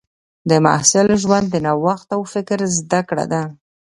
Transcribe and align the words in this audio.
د 0.49 0.51
محصل 0.65 1.07
ژوند 1.21 1.45
د 1.49 1.55
نوښت 1.65 2.09
او 2.15 2.21
فکر 2.33 2.59
زده 2.77 2.99
کړه 3.09 3.25
ده. 3.31 3.43